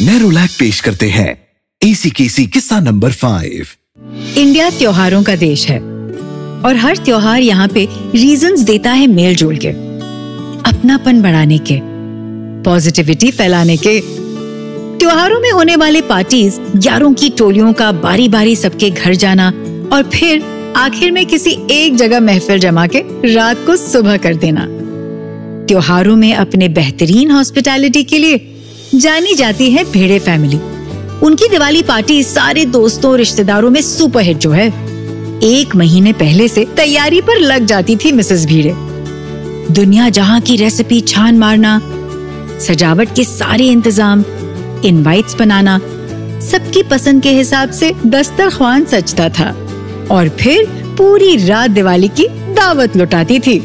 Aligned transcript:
नेरोलैक 0.00 0.50
पेश 0.50 0.80
करते 0.80 1.08
हैं। 1.08 1.36
एसी 1.82 2.10
केसी 2.10 2.46
किस्सा 2.46 2.80
नंबर 2.80 3.12
फाइव 3.12 3.66
इंडिया 4.38 4.70
त्योहारों 4.70 5.22
का 5.22 5.36
देश 5.36 5.66
है 5.66 5.78
और 6.66 6.76
हर 6.76 6.96
त्योहार 6.96 7.40
यहाँ 7.40 7.68
पे 7.68 7.86
रीजंस 8.14 8.60
देता 8.60 8.90
है 8.90 9.06
मेल 9.06 9.34
जोल 9.34 9.56
के। 9.56 9.68
अपनापन 10.70 11.22
बढ़ाने 11.22 11.58
के 11.58 11.78
पॉजिटिविटी 12.64 13.30
फैलाने 13.30 13.76
के। 13.76 14.00
त्योहारों 14.98 15.40
में 15.40 15.50
होने 15.50 15.76
वाले 15.76 16.00
पार्टीज़ 16.02 16.58
ग्यारहों 16.76 17.14
की 17.14 17.30
टोलियों 17.30 17.72
का 17.72 17.92
बारी 17.92 18.28
बारी 18.28 18.56
सबके 18.56 18.90
घर 18.90 19.14
जाना 19.14 19.48
और 19.92 20.10
फिर 20.14 20.42
आखिर 20.76 21.12
में 21.12 21.26
किसी 21.26 21.56
एक 21.70 21.96
जगह 21.96 22.20
महफिल 22.20 22.58
जमा 22.58 22.86
के 22.86 23.34
रात 23.34 23.56
को 23.66 23.76
सुबह 23.76 24.16
कर 24.16 24.34
देना। 24.34 24.66
त्योहारों 25.66 26.16
में 26.16 26.34
अपने 26.34 26.68
बेहतरीन 26.68 27.30
हॉस्पिटैलिटी 27.30 28.04
के 28.04 28.18
लिए 28.18 28.50
जानी 28.94 29.34
जाती 29.34 29.70
है 29.70 29.84
भेड़े 29.84 30.18
फैमिली 30.18 30.56
उनकी 31.22 31.48
दिवाली 31.48 31.82
पार्टी 31.82 32.22
सारे 32.22 32.64
दोस्तों 32.64 33.16
रिश्तेदारों 33.16 33.70
में 33.70 33.80
सुपर 33.82 34.22
हिट 34.22 34.36
जो 34.36 34.50
है। 34.50 34.66
एक 35.42 35.74
महीने 35.76 36.12
पहले 36.12 36.48
से 36.48 36.64
तैयारी 36.76 37.20
पर 37.20 37.38
लग 37.38 37.66
जाती 37.66 37.96
थी 37.96 38.12
मिसेस 38.12 38.44
भीड़े। 38.46 38.72
दुनिया 39.74 40.08
जहाँ 40.08 40.40
की 40.40 40.56
रेसिपी 40.56 41.00
छान 41.00 41.38
मारना, 41.38 41.78
सजावट 42.60 43.14
के 43.16 43.24
सारे 43.24 43.68
इंतज़ाम 43.68 44.24
इनवाइट्स 44.84 45.34
बनाना, 45.34 45.78
सबकी 46.50 46.82
पसंद 46.82 47.22
के 47.22 47.30
हिसाब 47.30 47.70
से 47.70 47.92
दस्तरखान 48.06 48.84
सजता 48.84 49.28
था। 49.28 49.50
और 50.10 50.28
फिर 50.40 50.64
पूरी 50.98 51.36
रात 51.46 51.70
दिवाली 51.70 52.08
की 52.08 52.26
दावत 52.54 52.96
लुटाती 52.96 53.38
थी। 53.38 53.58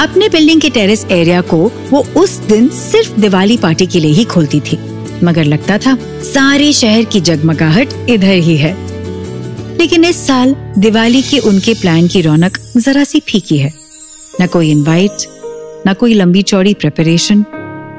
अपने 0.00 0.28
बिल्डिंग 0.28 0.60
के 0.60 0.70
टेरेस 0.70 1.06
एरिया 1.10 1.40
को 1.40 1.72
वो 1.90 2.06
उस 2.16 2.38
दिन 2.38 2.68
सिर्फ़ 2.68 3.20
दिवाली 3.20 3.56
पार्टी 3.56 3.86
के 3.86 4.00
लिए 4.00 4.12
ही 4.12 4.24
खोलती 4.24 4.60
थी। 4.60 4.78
मगर 5.24 5.44
लगता 5.44 5.78
था, 5.78 5.98
सारे 6.22 6.72
शहर 6.72 7.04
की 7.04 7.20
जगमगाहट 7.20 7.88
इधर 8.08 8.32
ही 8.32 8.56
है। 8.56 8.76
लेकिन 9.78 10.04
इस 10.04 10.26
साल 10.26 10.56
दिवाली 10.78 11.22
के 11.22 11.38
उनके 11.38 11.74
प्लान 11.74 12.08
की 12.08 12.20
रौनक 12.20 12.58
जरा 12.76 13.04
सी 13.04 13.20
फीकी 13.20 13.58
है। 13.58 13.72
न 14.42 14.46
कोई 14.46 14.70
इनवाइट 14.70 15.10
न 15.88 15.94
कोई 16.00 16.14
लंबी 16.14 16.42
चौड़ी 16.42 16.74
प्रिपरेशन 16.74 17.44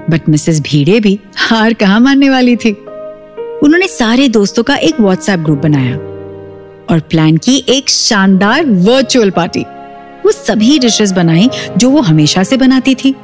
बट 0.10 0.30
मिसेस 0.30 0.60
भीड़े 0.60 1.00
भी 1.00 1.20
हार 1.36 1.74
कहा 1.74 2.00
मानने 2.00 2.30
वाली 2.30 2.56
थी। 2.56 2.72
उन्होंने 3.64 3.88
सारे 3.88 4.28
दोस्तों 4.28 4.64
का 4.64 4.76
एक 4.76 5.02
व्हाट्सएप 5.02 5.40
ग्रुप 5.40 5.60
बनाया 5.60 5.96
और 6.90 7.00
प्लान 7.00 7.38
की 7.38 7.66
एक 7.70 7.90
शानदार 7.90 8.66
वर्चुअल 8.66 9.30
पार्टी 9.30 9.66
वो 10.26 10.32
सभी 10.32 10.80
डिशेस 10.80 11.12
बनाई 11.12 11.50
जो 11.78 11.90
वो 11.90 12.02
हमेशा 12.02 12.44
से 12.44 12.58
बनाती 12.58 12.96
थी। 12.96 13.16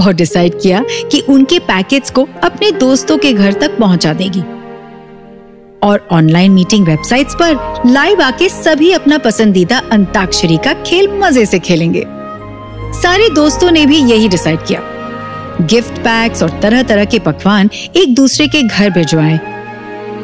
और 0.00 0.12
डिसाइड 0.12 0.60
किया 0.60 0.84
कि 1.12 1.20
उनके 1.20 1.58
पैकेट्स 1.58 2.10
को 2.10 2.28
अपने 2.44 2.70
दोस्तों 2.70 3.18
के 3.18 3.32
घर 3.32 3.52
तक 3.52 3.78
पहुँचा 3.78 4.12
देगी। 4.12 4.42
और 5.82 6.08
ऑनलाइन 6.10 6.52
मीटिंग 6.52 6.86
वेबसाइट्स 6.86 7.34
पर 7.34 7.82
लाइव 7.86 8.22
आके 8.22 8.48
सभी 8.48 8.92
अपना 8.92 9.18
पसंदीदा 9.18 9.78
अंताक्षरी 9.92 10.56
का 10.56 10.72
खेल 10.82 11.08
मज़े 11.12 11.46
से 11.46 11.58
खेलेंगे। 11.58 12.04
सारे 13.02 13.28
दोस्तों 13.28 13.70
ने 13.70 13.86
भी 13.86 13.96
यही 13.96 14.28
डिसाइड 14.28 14.66
किया। 14.66 14.80
गिफ्ट 15.60 15.98
पैक्स 15.98 16.42
और 16.42 16.60
तरह 16.62 16.82
तरह 16.82 17.04
के 17.04 17.18
पकवान 17.18 17.70
एक 17.96 18.14
दूसरे 18.14 18.48
के 18.48 18.62
घर 18.62 18.90
भिजवाए। 18.90 19.38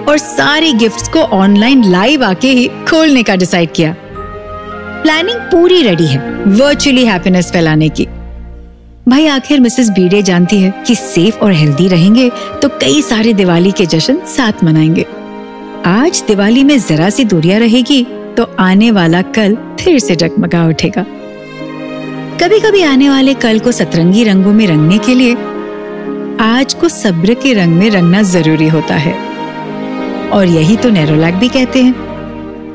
और 0.08 0.18
सारे 0.18 0.72
गिफ्ट्स 0.72 1.08
को 1.08 1.18
ऑनलाइन 1.18 1.84
लाइव 1.84 2.24
आके 2.24 2.48
ही 2.48 2.68
खोलने 2.90 3.22
का 3.22 3.36
डिसाइड 3.36 3.72
किया। 3.72 3.94
प्लानिंग 5.02 5.38
पूरी 5.40 5.82
रेडी 5.82 6.06
है। 6.06 6.18
वर्चुअली 6.46 7.04
हैप्पीनेस 7.04 7.50
फैलाने 7.52 7.88
की। 7.88 8.06
भाई, 9.08 9.26
आखिर 9.26 9.60
मिसेस 9.60 9.88
बीडे 9.90 10.22
जानती 10.22 10.60
है 10.60 10.84
कि 10.86 10.94
सेफ़ 10.94 11.38
और 11.38 11.52
हेल्दी 11.52 11.88
रहेंगे 11.88 12.28
तो 12.62 12.68
कई 12.80 13.00
सारे 13.02 13.32
दिवाली 13.32 13.72
के 13.72 13.86
जश्न 13.86 14.18
साथ 14.26 14.64
मनाएँगे। 14.64 15.06
आज 15.86 16.22
दिवाली 16.26 16.64
में 16.64 16.78
जरा 16.80 17.10
सी 17.10 17.24
दूरियाँ 17.24 17.60
रहेगी 17.60 18.02
तो 18.36 18.44
आने 18.60 18.90
वाला 18.90 19.22
कल 19.22 19.56
फिर 19.80 19.98
से 19.98 20.16
जगमगा 20.16 20.66
उठेगा। 20.66 21.04
कभी 22.42 22.60
कभी 22.60 22.82
आने 22.82 23.08
वाले 23.08 23.34
कल 23.34 23.58
को 23.58 23.72
सतरंगी 23.72 24.24
रंगों 24.24 24.52
में 24.52 24.66
रंगने 24.66 24.98
के 24.98 25.14
लिए, 25.14 25.34
आज 26.40 26.74
को 26.74 26.88
सब्र 26.88 27.34
के 27.34 27.52
रंग 27.52 27.72
में 27.72 27.90
रंगना 27.90 28.22
ज़रूरी 28.22 28.68
होता 28.68 28.94
है। 28.96 29.14
और 30.30 30.46
यही 30.46 30.76
तो 30.76 30.90
नेरोलैक 30.90 31.34
भी 31.34 31.48
कहते 31.48 31.82
हैं 31.82 31.94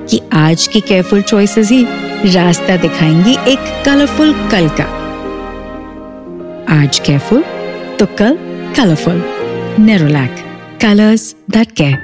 कि 0.09 0.21
आज 0.33 0.67
की 0.67 0.79
केयरफुल 0.79 1.21
चॉइसेस 1.21 1.71
ही 1.71 1.85
रास्ता 2.25 2.75
दिखाएँगी 2.77 3.31
एक 3.51 3.59
कलरफुल 3.85 4.33
कल 4.51 4.67
का। 4.79 4.83
आज 6.73 6.99
केयरफुल 6.99 7.43
तो 7.99 8.05
कल 8.19 8.37
colourful 8.77 9.21
Nerolac 9.79 10.35
colours 10.81 11.35
that 11.49 11.71
care 11.71 11.97